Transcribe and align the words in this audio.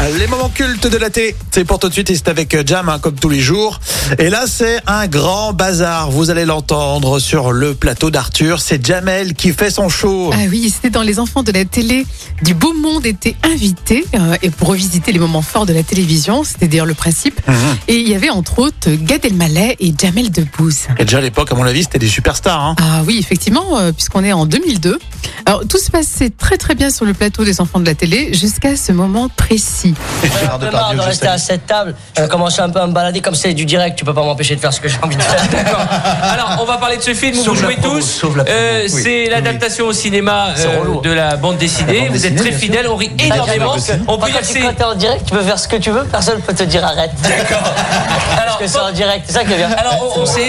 Les 0.00 0.26
moments 0.28 0.48
cultes 0.48 0.86
de 0.86 0.96
la 0.96 1.10
télé, 1.10 1.34
c'est 1.50 1.64
pour 1.64 1.80
tout 1.80 1.88
de 1.88 1.92
suite 1.92 2.08
et 2.10 2.14
c'est 2.14 2.28
avec 2.28 2.66
Jam 2.66 2.88
hein, 2.88 2.98
comme 3.00 3.16
tous 3.16 3.28
les 3.28 3.40
jours. 3.40 3.80
Et 4.18 4.30
là 4.30 4.44
c'est 4.46 4.78
un 4.86 5.06
grand 5.08 5.52
bazar, 5.52 6.10
vous 6.10 6.30
allez 6.30 6.44
l'entendre 6.44 7.18
sur 7.18 7.52
le 7.52 7.74
plateau 7.74 8.10
d'Arthur, 8.10 8.60
c'est 8.60 8.84
Jamel 8.84 9.34
qui 9.34 9.52
fait 9.52 9.70
son 9.70 9.88
show. 9.88 10.30
Ah 10.32 10.38
oui, 10.48 10.70
c'était 10.72 10.90
dans 10.90 11.02
Les 11.02 11.18
Enfants 11.18 11.42
de 11.42 11.50
la 11.50 11.64
télé. 11.64 12.06
Du 12.42 12.54
beau 12.54 12.72
monde 12.72 13.06
était 13.06 13.34
invité 13.42 14.06
euh, 14.14 14.36
et 14.40 14.50
pour 14.50 14.68
revisiter 14.68 15.12
les 15.12 15.18
moments 15.18 15.42
forts 15.42 15.66
de 15.66 15.72
la 15.72 15.82
télévision, 15.82 16.44
c'était 16.44 16.68
d'ailleurs 16.68 16.86
le 16.86 16.94
principe. 16.94 17.40
Mhm. 17.46 17.54
Et 17.88 17.96
il 17.96 18.08
y 18.08 18.14
avait 18.14 18.30
entre 18.30 18.60
autres 18.60 18.90
Gad 18.90 19.24
Elmaleh 19.24 19.76
et 19.80 19.92
Jamel 19.98 20.30
Debbouze. 20.30 20.86
Et 20.98 21.04
déjà 21.04 21.18
à 21.18 21.22
l'époque, 21.22 21.50
à 21.52 21.54
mon 21.56 21.64
avis, 21.64 21.82
c'était 21.82 21.98
des 21.98 22.08
superstars. 22.08 22.64
Hein. 22.64 22.76
Ah 22.80 23.02
oui, 23.04 23.18
effectivement, 23.18 23.78
euh, 23.78 23.92
puisqu'on 23.92 24.22
est 24.24 24.32
en 24.32 24.46
2002. 24.46 24.98
Alors 25.44 25.66
tout 25.66 25.78
se 25.78 25.90
passait 25.90 26.30
très 26.30 26.56
très 26.56 26.74
bien 26.74 26.90
sur 26.90 27.04
le 27.04 27.14
plateau 27.14 27.44
des 27.44 27.60
Enfants 27.60 27.80
de 27.80 27.86
la 27.86 27.94
télé 27.94 28.32
jusqu'à 28.32 28.76
ce 28.76 28.92
moment 28.92 29.28
précis. 29.28 29.87
J'ai 30.22 30.46
un 30.46 30.58
peu 30.58 30.70
marre 30.70 30.94
de 30.94 31.00
rester 31.00 31.28
à 31.28 31.38
cette 31.38 31.66
table. 31.66 31.94
Je 32.16 32.22
vais 32.22 32.28
commencer 32.28 32.60
un 32.60 32.70
peu 32.70 32.80
à 32.80 32.86
me 32.86 32.92
balader 32.92 33.20
comme 33.20 33.34
c'est 33.34 33.54
du 33.54 33.64
direct. 33.64 33.98
Tu 33.98 34.04
peux 34.04 34.14
pas 34.14 34.22
m'empêcher 34.22 34.56
de 34.56 34.60
faire 34.60 34.72
ce 34.72 34.80
que 34.80 34.88
j'ai 34.88 34.98
envie 35.02 35.16
de 35.16 35.22
faire. 35.22 35.48
D'accord. 35.52 35.84
Alors, 36.22 36.58
on 36.60 36.64
va 36.64 36.78
parler 36.78 36.96
de 36.96 37.02
ce 37.02 37.14
film 37.14 37.38
où 37.38 37.42
vous 37.42 37.54
la 37.54 37.60
jouez 37.60 37.76
promo, 37.76 37.98
tous. 37.98 38.22
Euh, 38.48 38.88
Oui. 38.92 39.02
c'est 39.02 39.26
l'adaptation 39.26 39.86
au 39.86 39.92
cinéma 39.92 40.48
euh, 40.58 40.80
relou. 40.80 41.00
de 41.00 41.10
la 41.10 41.36
bande 41.36 41.58
dessinée. 41.58 42.08
vous 42.10 42.26
êtes 42.26 42.36
très 42.36 42.52
fidèles, 42.52 42.88
on 42.88 42.96
rit 42.96 43.10
énormément. 43.18 43.76
On 44.06 44.18
peut 44.18 44.30
dire 44.30 44.40
que 44.40 44.62
quand 44.62 44.74
t'es 44.74 44.84
en 44.84 44.94
direct, 44.94 45.24
tu 45.26 45.34
peux 45.34 45.42
faire 45.42 45.58
ce 45.58 45.68
que 45.68 45.76
tu 45.76 45.90
veux. 45.90 46.04
Personne 46.04 46.40
peut 46.40 46.54
te 46.54 46.64
dire 46.64 46.84
arrête. 46.84 47.12
Alors, 47.24 47.38
Parce 48.46 48.58
que 48.58 48.66
c'est 48.66 48.80
en 48.80 48.92
direct. 48.92 49.24
C'est 49.26 49.34
ça 49.34 49.44
qui 49.44 49.52
est 49.52 49.56
bien. 49.56 49.70
alors, 49.70 50.16
on, 50.16 50.26
sait. 50.26 50.48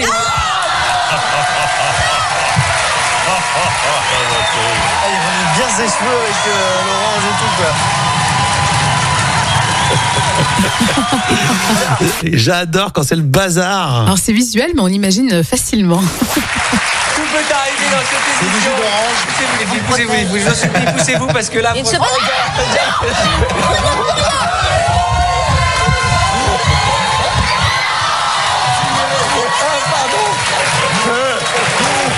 bien 5.56 5.68
ses 5.68 5.88
cheveux 5.88 6.18
avec 6.22 6.36
l'orange 6.46 7.24
et 7.24 7.36
tout. 7.38 7.62
Et 7.62 8.09
J'adore 12.32 12.92
quand 12.92 13.02
c'est 13.02 13.16
le 13.16 13.22
bazar. 13.22 14.02
Alors 14.02 14.18
c'est 14.18 14.32
visuel, 14.32 14.70
mais 14.74 14.80
on 14.82 14.88
imagine 14.88 15.42
facilement. 15.44 15.98
Tout 16.00 16.40
peut 16.40 17.54
arriver 17.54 17.86
dans 17.90 18.02
cette 18.04 18.26
émission. 18.42 18.70
Poussez-vous, 19.28 19.80
poussez-vous, 19.86 20.06
poussez-vous, 20.08 20.38
je 20.38 20.42
vous 20.44 20.50
en 20.50 20.54
supplie, 20.54 20.86
poussez-vous 20.98 21.26
parce 21.28 21.48
que 21.48 21.58
là. 21.58 21.72
Une 21.76 21.84
franchement- 21.84 22.06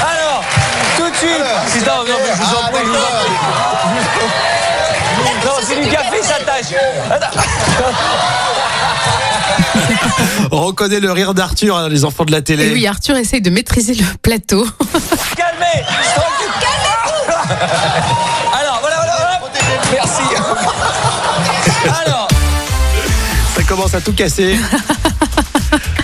Alors, 0.02 0.42
tout 0.96 1.08
de 1.10 1.16
suite. 1.16 1.44
Si- 1.68 1.78
Non, 1.84 2.04
non, 2.06 2.16
mais 2.20 2.32
je 2.32 2.42
vous 2.42 2.54
en 2.56 2.62
prie, 2.70 2.82
je 2.84 2.91
du 5.82 5.88
café, 5.88 6.22
ça 6.22 6.38
tâche. 6.44 6.74
On 10.50 10.60
reconnaît 10.66 11.00
le 11.00 11.10
rire 11.12 11.34
d'Arthur, 11.34 11.76
hein, 11.76 11.88
les 11.88 12.04
enfants 12.04 12.24
de 12.24 12.32
la 12.32 12.42
télé. 12.42 12.66
Et 12.68 12.72
oui, 12.72 12.86
Arthur 12.86 13.16
essaye 13.16 13.40
de 13.40 13.50
maîtriser 13.50 13.94
le 13.94 14.04
plateau. 14.22 14.64
Calmez 15.36 15.84
Tranquille 16.14 16.52
Alors, 18.52 18.78
voilà, 18.80 18.96
voilà, 18.96 19.14
voilà. 19.16 19.40
Merci. 19.92 20.22
Alors, 22.04 22.28
Ça 23.56 23.62
commence 23.64 23.94
à 23.94 24.00
tout 24.00 24.12
casser. 24.12 24.56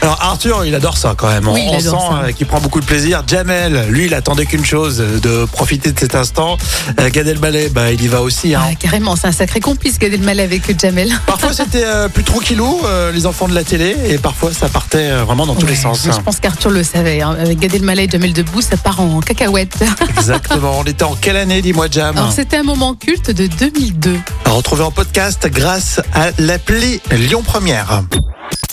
Alors 0.02 0.18
Arthur, 0.22 0.64
il 0.64 0.74
adore 0.74 0.96
ça 0.96 1.14
quand 1.16 1.28
même. 1.28 1.48
Oui, 1.48 1.62
on 1.70 1.78
sent 1.80 1.88
euh, 2.22 2.32
qu'il 2.32 2.46
prend 2.46 2.60
beaucoup 2.60 2.80
de 2.80 2.84
plaisir. 2.86 3.22
Jamel, 3.26 3.86
lui, 3.88 4.06
il 4.06 4.14
attendait 4.14 4.46
qu'une 4.46 4.64
chose, 4.64 5.00
euh, 5.00 5.18
de 5.20 5.44
profiter 5.46 5.92
de 5.92 5.98
cet 5.98 6.14
instant. 6.14 6.56
Euh, 7.00 7.10
Gad 7.10 7.26
Elmaleh, 7.26 7.68
bah, 7.70 7.90
il 7.92 8.02
y 8.02 8.08
va 8.08 8.22
aussi. 8.22 8.54
hein. 8.54 8.62
Ah, 8.64 8.74
carrément, 8.74 9.16
c'est 9.16 9.26
un 9.26 9.32
sacré 9.32 9.60
complice 9.60 9.98
Gad 9.98 10.12
Elmaleh 10.14 10.42
avec 10.44 10.80
Jamel. 10.80 11.10
Parfois 11.26 11.52
c'était 11.52 11.84
euh, 11.84 12.08
plus 12.08 12.24
tranquillou, 12.24 12.80
euh, 12.84 13.12
les 13.12 13.26
enfants 13.26 13.48
de 13.48 13.54
la 13.54 13.64
télé, 13.64 13.96
et 14.08 14.18
parfois 14.18 14.52
ça 14.52 14.68
partait 14.68 15.10
euh, 15.10 15.24
vraiment 15.24 15.46
dans 15.46 15.54
tous 15.54 15.66
les 15.66 15.74
sens. 15.76 16.02
Je 16.04 16.20
pense 16.20 16.38
qu'Arthur 16.40 16.70
le 16.70 16.82
savait. 16.84 17.20
hein. 17.20 17.36
Avec 17.38 17.58
Gad 17.58 17.74
Elmaleh 17.74 18.04
et 18.04 18.08
Jamel 18.08 18.32
Debbouze, 18.32 18.66
ça 18.66 18.76
part 18.76 19.00
en 19.00 19.20
cacahuète. 19.20 19.84
Exactement. 20.16 20.78
On 20.78 20.84
était 20.84 21.04
en 21.04 21.14
quelle 21.20 21.36
année, 21.36 21.60
dis-moi 21.62 21.86
Jam 21.90 22.16
c'était 22.34 22.58
un 22.58 22.62
moment 22.62 22.94
culte 22.94 23.30
de 23.30 23.46
2002. 23.46 24.16
À 24.44 24.50
retrouver 24.50 24.82
en 24.84 24.90
podcast 24.90 25.48
grâce 25.52 26.00
à 26.14 26.28
l'appli 26.38 27.00
Lyon 27.10 27.42
Première. 27.44 28.02